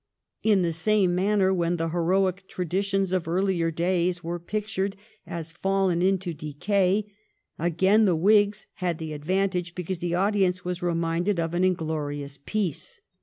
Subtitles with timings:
[0.41, 4.95] In the same manner, when the heroic traditions of earlier days were pictured
[5.27, 7.05] as fallen into decay,
[7.59, 12.39] again the Whigs had the ad vantage, because the audience were reminded of an inglorious
[12.43, 12.99] peace.